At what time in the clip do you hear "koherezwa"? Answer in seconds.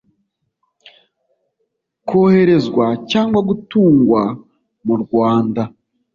2.07-2.85